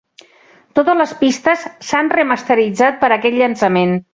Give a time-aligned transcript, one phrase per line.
[0.79, 3.99] Totes les pistes s'han remasteritzat per a aquest llançament.